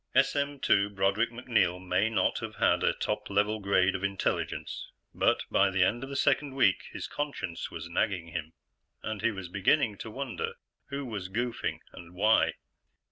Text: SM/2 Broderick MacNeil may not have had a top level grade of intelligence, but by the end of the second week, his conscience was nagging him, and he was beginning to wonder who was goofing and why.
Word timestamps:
SM/2 0.15 0.95
Broderick 0.95 1.29
MacNeil 1.29 1.79
may 1.79 2.09
not 2.09 2.39
have 2.39 2.55
had 2.55 2.81
a 2.83 2.91
top 2.91 3.29
level 3.29 3.59
grade 3.59 3.93
of 3.93 4.03
intelligence, 4.03 4.87
but 5.13 5.43
by 5.51 5.69
the 5.69 5.83
end 5.83 6.03
of 6.03 6.09
the 6.09 6.15
second 6.15 6.55
week, 6.55 6.85
his 6.91 7.05
conscience 7.05 7.69
was 7.69 7.87
nagging 7.87 8.29
him, 8.29 8.53
and 9.03 9.21
he 9.21 9.29
was 9.29 9.47
beginning 9.47 9.99
to 9.99 10.09
wonder 10.09 10.55
who 10.89 11.05
was 11.05 11.29
goofing 11.29 11.81
and 11.93 12.15
why. 12.15 12.53